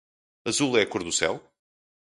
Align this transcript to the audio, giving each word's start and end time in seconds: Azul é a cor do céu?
Azul 0.51 0.71
é 0.79 0.83
a 0.83 0.89
cor 0.91 1.03
do 1.07 1.17
céu? 1.19 1.33